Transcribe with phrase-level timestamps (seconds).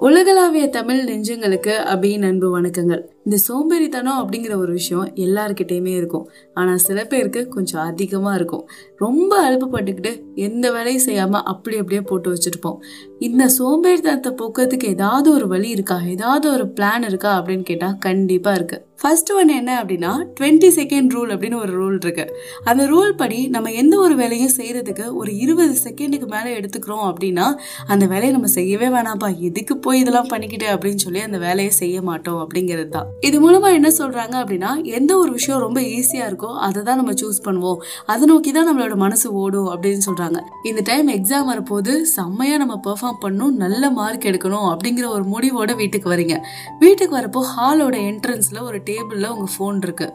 [0.00, 3.00] உலகளாவிய தமிழ் நெஞ்சங்களுக்கு அபியின் அன்பு வணக்கங்கள்.
[3.28, 6.30] இந்த சோம்பேறித்தனம் அப்படிங்கிற ஒரு விஷயம் எல்லாருக்கிட்டேயுமே இருக்கும்.
[6.54, 8.64] ஆனால் சில பேருக்கு கொஞ்சம் அதிகமாக இருக்கும்.
[8.96, 12.80] ரொம்ப அழுப்புப்பட்டுக்கிட்டு எந்த வேலையும் செய்யாமல் அப்படி அப்படியே போட்டு வச்சுருப்போம்.
[13.18, 16.00] இந்த சோம்பேறித்தனத்தை போக்குறதுக்கு ஏதாவது ஒரு வழி இருக்கா?
[16.06, 17.40] ஏதாவது ஒரு பிளான் இருக்கா?
[17.40, 22.24] அப்படின்னு கேட்டால் கண்டிப்பாக இருக்குது ஃபர்ஸ்ட் ஒன் என்ன அப்படின்னா டுவெண்ட்டி செகண்ட் ரூல் அப்படின்னு ஒரு ரூல் இருக்கு.
[22.64, 27.46] அந்த ரூல் படி நம்ம எந்த ஒரு வேலையும் செய்யறதுக்கு ஒரு இருபது செகண்டுக்கு மேலே எடுத்துக்கிறோம் அப்படின்னா
[27.86, 29.30] அந்த வேலையை நம்ம செய்யவே வேணாம்ப்பா.
[29.40, 33.08] எதுக்கு போய் இதெல்லாம் பண்ணிக்கிட்டு அப்படின்னு சொல்லி அந்த வேலையை செய்ய மாட்டோம் அப்படிங்கிறது தான்.
[33.26, 37.38] இது மூலமா என்ன சொல்றாங்க அப்படின்னா எந்த ஒரு விஷயம் ரொம்ப ஈஸியா இருக்கோ அதை தான் நம்ம சூஸ்
[37.44, 37.78] பண்ணுவோம்.
[38.06, 40.38] அதை நோக்கி தான் நம்மளோட மனசு ஓடும் அப்படின்னு சொல்றாங்க.
[40.62, 46.14] இந்த டைம் எக்ஸாம் வரப்போது செம்மையா நம்ம பெர்ஃபார்ம் பண்ணணும் நல்ல மார்க் எடுக்கணும் அப்படிங்கிற ஒரு முடிவோட வீட்டுக்கு
[46.14, 46.36] வரீங்க.
[46.78, 50.08] வீட்டுக்கு வரப்போ ஹாலோட என்ட்ரன்ஸ்ல ஒரு டேபிள்ல உங்க ஃபோன் இருக்கு.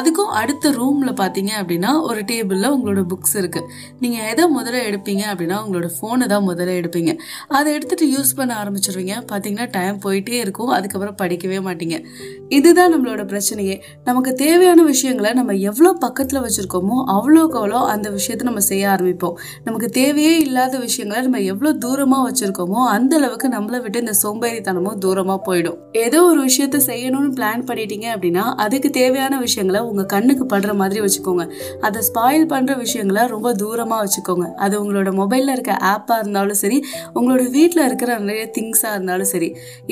[0.00, 3.62] அதுக்கும் அடுத்த ரூம்ல பாத்தீங்க அப்படின்னா ஒரு டேபிள்ல உங்களோட புக்ஸ் இருக்கு.
[4.00, 7.14] நீங்க எதை முதல்ல எடுப்பீங்க அப்படின்னா உங்களோட ஃபோனை தான் முதல்ல எடுப்பீங்க.
[7.48, 9.16] அதை எடுத்துட்டு யூஸ் பண்ண ஆரம்பிச்சிருவீங்க.
[9.32, 10.68] பாத்தீங்கன்னா டைம் போயிட்டே இருக்கும்.
[10.68, 11.98] அதுக்கப்புறம் படிக்கவே மாட்டீங்க.
[12.56, 13.76] இதுதான் நம்மளோட பிரச்சனையே.
[14.08, 19.36] நமக்கு தேவையான விஷயங்களை நம்ம எவ்வளோ பக்கத்தில் வச்சுருக்கோமோ அவ்வளோக்கு அவ்வளோ அந்த விஷயத்தை நம்ம செய்ய ஆரம்பிப்போம்.
[19.66, 25.40] நமக்கு தேவையே இல்லாத விஷயங்களை நம்ம எவ்வளோ தூரமாக வச்சுருக்கோமோ அந்த அளவுக்கு நம்மளை விட்டு இந்த சோம்பேறித்தனமும் தூரமாக
[25.48, 25.78] போயிடும்.
[26.04, 31.46] ஏதோ ஒரு விஷயத்த செய்யணும்னு பிளான் பண்ணிட்டீங்க அப்படின்னா அதுக்கு தேவையான விஷயங்களை உங்கள் கண்ணுக்கு படுற மாதிரி வச்சுக்கோங்க.
[31.88, 34.46] அதை ஸ்பாயில் பண்ணுற விஷயங்களை ரொம்ப தூரமாக வச்சுக்கோங்க.
[34.64, 36.78] அது உங்களோட மொபைலில் இருக்க ஆப்பாக இருந்தாலும் சரி
[37.14, 39.48] உங்களோட வீட்டில் இருக்கிற நிறைய திங்ஸாக இருந்தாலும் சரி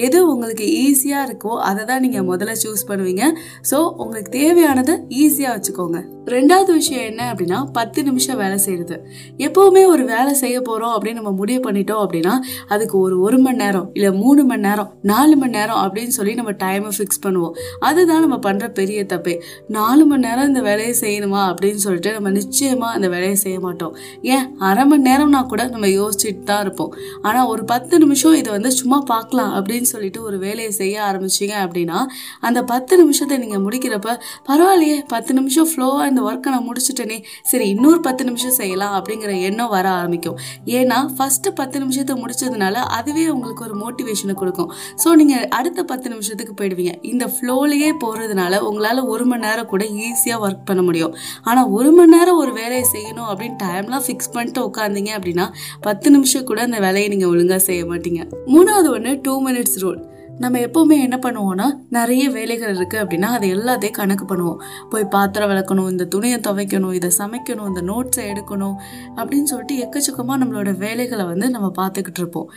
[0.07, 3.25] எது உங்களுக்கு ஈஸியாக இருக்கோ அதை தான் நீங்கள் முதல்ல சூஸ் பண்ணுவீங்க.
[3.71, 6.01] ஸோ உங்களுக்கு தேவையானதை ஈஸியாக வச்சுக்கோங்க.
[6.31, 8.97] ரெண்டாவது விஷயம் என்ன அப்படின்னா பத்து நிமிஷம் வேலை செய்கிறது
[9.39, 12.35] எப்போவுமே ஒரு வேலை செய்ய போகிறோம் அப்படின்னு நம்ம முடிவு பண்ணிட்டோம் அப்படின்னா
[12.69, 16.53] அதுக்கு ஒரு ஒரு மணி நேரம் இல்லை மூணு மணி நேரம் நாலு மணி நேரம் அப்படின்னு சொல்லி நம்ம
[16.65, 17.55] டைமை ஃபிக்ஸ் பண்ணுவோம்.
[17.81, 19.35] அதுதான் நம்ம பண்ணுற பெரிய தப்பே.
[19.69, 23.95] நாலு மணி நேரம் இந்த வேலையை செய்யணுமா அப்படின்னு சொல்லிட்டு நம்ம நிச்சயமாக அந்த வேலையை செய்ய மாட்டோம்.
[24.35, 24.47] ஏன்?
[24.69, 26.93] அரை மணி நேரம்னா கூட நம்ம யோசிச்சுட்டு தான் இருப்போம்.
[27.23, 31.99] ஆனால் ஒரு பத்து நிமிஷம் இதை வந்து சும்மா பார்க்கலாம் அப்படின்னு சொல்லிட்டு ஒரு வேலையை செய்ய ஆரம்பிச்சிங்க அப்படின்னா
[32.41, 34.17] அந்த பத்து நிமிஷத்தை நீங்கள் முடிக்கிறப்ப
[34.49, 37.19] பரவாயில்லையே பத்து நிமிஷம் ஃப்ளோவாக இந்த ஒர்க்கை நான் முடிச்சுட்டேனே
[37.51, 40.37] சரி இன்னொரு பத்து நிமிஷம் செய்யலாம் அப்படிங்கிற எண்ணம் வர ஆரம்பிக்கும்.
[40.79, 44.71] ஏன்னா ஃபஸ்ட்டு பத்து நிமிஷத்தை முடிச்சதுனால அதுவே உங்களுக்கு ஒரு மோட்டிவேஷனை கொடுக்கும்.
[45.05, 46.95] ஸோ நீங்கள் அடுத்த பத்து நிமிஷத்துக்கு போயிடுவீங்க.
[47.13, 51.15] இந்த ஃப்ளோலையே போகிறதுனால உங்களால் ஒரு மணி நேரம் கூட ஈஸியாக ஒர்க் பண்ண முடியும்.
[51.49, 55.49] ஆனால் ஒரு மணி நேரம் ஒரு வேலையை செய்யணும் அப்படின்னு டைம்லாம் ஃபிக்ஸ் பண்ணிட்டு உட்காந்தீங்க அப்படின்னா
[55.89, 58.23] பத்து நிமிஷம் கூட அந்த வேலையை நீங்கள் ஒழுங்காக செய்ய மாட்டீங்க.
[58.55, 60.01] மூணாவது ஒன்று டூ மினிட்ஸ் ரூல்
[60.43, 61.65] நம்ம எப்போவுமே என்ன பண்ணுவோம்னா
[61.97, 64.61] நிறைய வேலைகள் இருக்குது அப்படின்னா அது எல்லாத்தையும் கணக்கு பண்ணுவோம்.
[64.93, 68.77] போய் பாத்திரம் விளக்கணும் இந்த துணியை துவைக்கணும் இதை சமைக்கணும் இந்த நோட்ஸை எடுக்கணும்
[69.19, 72.49] அப்படின்னு சொல்லிட்டு எக்கச்சக்கமாக நம்மளோட வேலைகளை வந்து நம்ம பார்த்துக்கிட்டு இருப்போம்.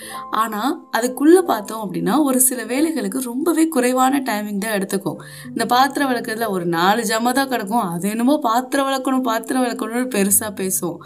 [0.43, 5.19] ஆனால் அதுக்குள்ளே பார்த்தோம் அப்படின்னா ஒரு சில வேலைகளுக்கு ரொம்பவே குறைவான டைமிங் தான் எடுத்துக்கும்.
[5.53, 7.85] இந்த பாத்திரம் விளக்குறதுல ஒரு நாலு ஜாம தான் கிடக்கும்.
[7.95, 10.97] அது என்னமோ பாத்திரம் விளக்கணும் பாத்திரம் விளக்கணும்னு பெருசாக பேசுவோம்.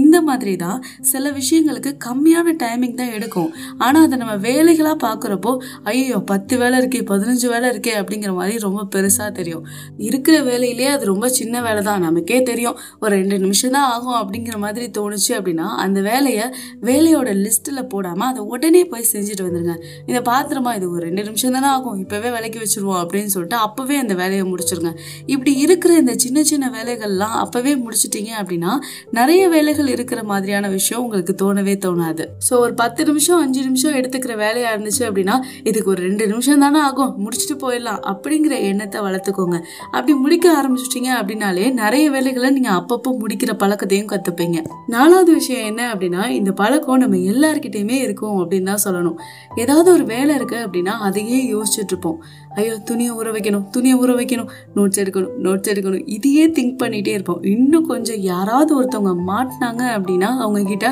[0.00, 0.80] இந்த மாதிரி தான்
[1.12, 3.52] சில விஷயங்களுக்கு கம்மியான டைமிங் தான் எடுக்கும்.
[3.84, 5.54] ஆனால் அதை நம்ம வேலைகளாக பார்க்குறப்போ
[5.92, 9.64] ஐயோ பத்து வேலை இருக்கே பதினஞ்சு வேலை இருக்கே அப்படிங்கிற மாதிரி ரொம்ப பெருசாக தெரியும்.
[10.08, 12.00] இருக்கிற வேலையிலே அது ரொம்ப சின்ன வேலை தான்.
[12.06, 12.76] நமக்கே தெரியும்.
[13.02, 16.46] ஒரு ரெண்டு நிமிஷம் தான் ஆகும் அப்படிங்கிற மாதிரி தோணுச்சு அப்படின்னா அந்த வேலையை
[16.88, 19.76] வேலையோட லிஸ்ட்டில் போடாமல் அதை உடனே போய் செஞ்சுட்டு வந்துருங்க.
[20.06, 21.98] இந்த பாத்திரமா இது ஒரு ரெண்டு நிமிஷம் தானே ஆகும்.
[22.04, 24.92] இப்போவே விலைக்கு வச்சுருவோம் அப்படின்னு சொல்லிட்டு அப்போவே அந்த வேலையை முடிச்சிருங்க.
[25.26, 28.72] இப்படி இருக்கிற இந்த சின்ன சின்ன வேலைகள்லாம் அப்போவே முடிச்சிட்டீங்க அப்படின்னா
[29.20, 32.24] நிறைய வேலைகள் இருக்கிற மாதிரியான விஷயம் உங்களுக்கு தோணவே தோணாது.
[32.48, 35.36] ஸோ ஒரு பத்து நிமிஷம் அஞ்சு நிமிஷம் எடுத்துக்கிற வேலையாக இருந்துச்சு அப்படின்னா
[35.70, 37.12] இதுக்கு ஒரு ரெண்டு நிமிஷம் தானே ஆகும்.
[37.24, 38.00] முடிச்சுட்டு போயிடலாம்.
[38.10, 39.58] அப்படிங்கிற எண்ணத்தை வளர்த்துக்கோங்க.
[39.94, 44.58] அப்படி முடிக்க ஆரம்பிச்சிட்டிங்க அப்படின்னாலே நிறைய வேலைகளை நீங்கள் அப்பப்போ முடிக்கிற பழக்கத்தையும் கற்றுப்பீங்க
[44.94, 49.16] நாலாவது விஷயம் என்ன அப்படின்னா இந்த பழக்கம் நம்ம எல்லாருக்கிட்டையுமே இருக்கும் அப்படின்னு தான் சொல்லணும்.
[49.62, 52.18] ஏதாவது ஒரு வேலை இருக்கு அப்படின்னா அதையே யோசிச்சுட்டு இருப்போம்.
[52.60, 56.02] ஐயோ துணியை ஊற வைக்கணும் துணியை ஊற வைக்கணும் நோட்ஸ் எடுக்கணும் நோட்ஸ் எடுக்கணும்.
[56.16, 57.40] இதையே திங்க் பண்ணிகிட்டே இருப்போம்.
[57.52, 60.86] இன்னும் கொஞ்சம் யாராவது ஒருத்தவங்க மாட்டினாங்க அப்படின்னா அவங்க கிட்ட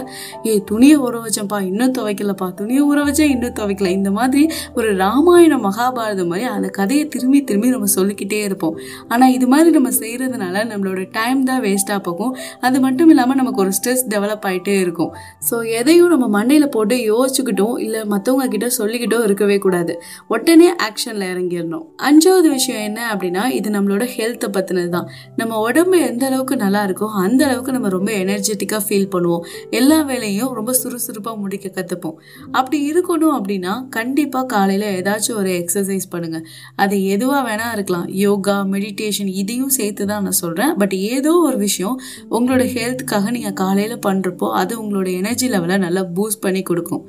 [0.46, 3.90] ஏ துணியை ஊற வச்சேன்ப்பா இன்னும் துவைக்கலப்பா துணியை ஊற வச்சேன் இன்னும் துவைக்கல.
[3.98, 4.44] இந்த மாதிரி
[4.74, 8.76] ஒரு ராமாயணம் மகாபாரதம் மாதிரி அந்த கதையை திரும்பி திரும்பி நம்ம சொல்லிக்கிட்டே இருப்போம்.
[9.12, 12.32] ஆனால் இது மாதிரி நம்ம செய்கிறதுனால நம்மளோட டைம் தான் வேஸ்ட்டாக போகும்.
[12.66, 15.12] அது மட்டும் இல்லாமல் நமக்கு ஒரு ஸ்ட்ரெஸ் டெவலப் ஆகிட்டே இருக்கும்.
[15.48, 19.94] ஸோ எதையும் நம்ம மண்டையில் போட்டு யோசிச்சுக்கிட்டோம் இல்லை மற்றவங்க கிட்ட சொல்லிக்கிட்டோ இருக்கவே கூடாது.
[20.34, 21.84] உடனே ஆக்ஷனில் இறங்கிடணும்.
[22.08, 25.08] அஞ்சாவது விஷயம் என்ன அப்படின்னா இது நம்மளோட ஹெல்த்தை பற்றினது தான்
[25.40, 29.44] நம்ம உடம்பு எந்த அளவுக்கு நல்லா இருக்கோ அந்த அளவுக்கு நம்ம ரொம்ப எனர்ஜெட்டிக்காக ஃபீல் பண்ணுவோம்.
[29.80, 32.16] எல்லா வேலையும் ரொம்ப சுறுசுறுப்பாக முடிக்க கற்றுப்போம்
[32.58, 36.44] அப்படி இருக்கணும் அப்படின்னா கண்டிப்பாக காலையில் ஏதாச்சும் ஒரு எக்ஸசைஸ் பண்ணுங்கள்
[36.82, 38.06] அது எதுவாக வேணால் இருக்கலாம்.
[38.24, 41.96] யோகா மெடிடேஷன் இதையும் சேர்த்து தான் நான் சொல்கிறேன் பட் ஏதோ ஒரு விஷயம்
[42.36, 47.02] உங்களோட ஹெல்த்துக்காக நீங்கள் காலையில் பண்ணுறப்போ அது உங்களோட எனர்ஜி லெவலை நல்லா பூஸ்ட் பண்ணி கொடுக்கும்.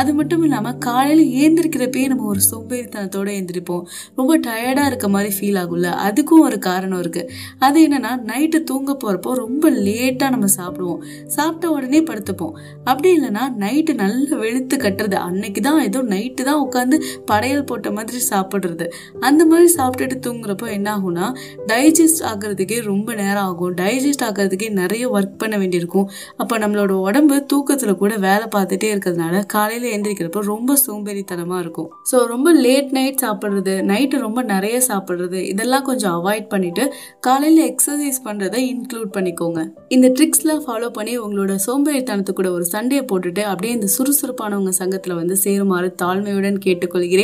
[0.00, 3.84] அது மட்டும் இல்லாமல் காலையில் ஏந்திருக்கிறப்பே நம்ம ஒரு சோம்பேறித்தனத்தோடு எழுந்திரிப்போம்
[4.20, 5.90] ரொம்ப டயர்டாக இருக்க மாதிரி ஃபீல் ஆகும்ல.
[6.06, 7.30] அதுக்கும் ஒரு காரணம் இருக்குது
[7.66, 11.00] அது என்னென்னா நைட்டு தூங்க போகிறப்போ ரொம்ப லேட்டாக நம்ம சாப்பிடுவோம்.
[11.36, 12.54] சாப்பிட்ட உடனே படுத்துப்போம்.
[12.90, 15.16] அப்படி இல்லைன்னா நைட்டு நல்லா வெளுத்து கட்டுறது.
[15.28, 16.96] அன்னைக்கு தான் ஏதோ நைட்டு தான் உட்காந்து
[17.30, 18.86] படையல் போட்ட மாதிரி சாப்பிட்றது.
[19.28, 21.26] அந்த மாதிரி சாப்பிட்டுட்டு தூங்குறப்போ என்ன ஆகும்னா
[21.70, 23.74] டைஜஸ்ட் ஆகிறதுக்கே ரொம்ப நேரம் ஆகும்.
[23.80, 26.06] டைஜஸ்ட் ஆகிறதுக்கே நிறைய ஒர்க் பண்ண வேண்டியிருக்கும்.
[26.42, 31.88] அப்போ நம்மளோட உடம்பு தூக்கத்தில் கூட வேலை பார்த்துட்டே இருக்கிறதுனால காலையில் எழுந்திரிக்கிறப்போ ரொம்ப சோம்பேறித்தனமாக இருக்கும்.
[32.10, 36.84] ஸோ ரொம்ப லேட் நைட் சாப்பிட்றது நைட்டு ரொம்ப நிறைய சாப்பிட்றது இதெல்லாம் கொஞ்சம் அவாய்ட் பண்ணிவிட்டு
[37.26, 39.60] காலையில் எக்ஸசைஸ் பண்ணுறதை இன்க்ளூட் பண்ணிக்கோங்க.
[39.96, 45.36] இந்த ட்ரிக்ஸ்லாம் ஃபாலோ பண்ணி உங்களோட சோம்பேறித்தனத்துக்கு கூட ஒரு சண்டையை போட்டுட்டு அப்படியே இந்த சுறுசுறுப்பானவங்க சங்கத்தில் வந்து
[45.44, 47.16] சேருமாறு தாழ்மையுடன் கேட்டுக்கொள்கிறேன்.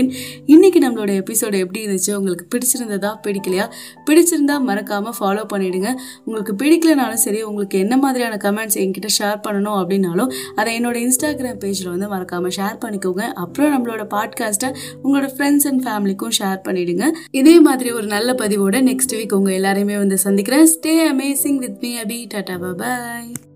[0.46, 2.14] இன்னைக்கு நம்மளோட எபிசோடு எப்படி இருந்துச்சு?
[2.14, 3.10] உங்களுக்கு பிடிச்சிருந்ததா?
[3.26, 3.66] பிடிக்கலையா?
[4.06, 5.94] பிடிச்சிருந்தா மறக்காமல் ஃபாலோ பண்ணிடுங்க.
[6.24, 11.88] உங்களுக்கு பிடிக்கலனாலும் சரி உங்களுக்கு என்ன மாதிரியான கமெண்ட்ஸ் என்கிட்ட ஷேர் பண்ணணும் அப்படின்னாலும் அதை என்னோட இன்ஸ்டாகிராம் பேஜில்
[11.88, 13.22] வந்து மறக்காமல் ஷேர் பண்ணிக்கோங்க.
[13.32, 14.74] அப்புறம் நம்மளோட பாட்காஸ்ட்டை
[15.04, 17.10] உங்களோட ஃப்ரெண்ட்ஸ் அண்ட் ஃபேமிலிக்கும் ஷேர் பண்ணிடுங்க.
[17.30, 20.66] இதே மாதிரி ஒரு நல்ல பதிவோட நெக்ஸ்ட் வீக் உங்கள் எல்லாரையுமே வந்து சந்திக்கிறேன்.
[20.66, 23.53] Stay amazing with me Abhi tata bye